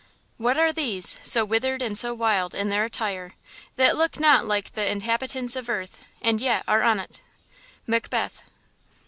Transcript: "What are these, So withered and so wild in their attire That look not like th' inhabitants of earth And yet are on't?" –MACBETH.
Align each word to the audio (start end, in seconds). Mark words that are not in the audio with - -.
"What 0.37 0.57
are 0.57 0.73
these, 0.73 1.19
So 1.21 1.45
withered 1.45 1.83
and 1.83 1.95
so 1.95 2.11
wild 2.11 2.55
in 2.55 2.69
their 2.69 2.85
attire 2.85 3.35
That 3.75 3.95
look 3.95 4.19
not 4.19 4.47
like 4.47 4.71
th' 4.73 4.79
inhabitants 4.79 5.55
of 5.55 5.69
earth 5.69 6.07
And 6.23 6.41
yet 6.41 6.63
are 6.67 6.81
on't?" 6.81 7.21
–MACBETH. 7.85 8.41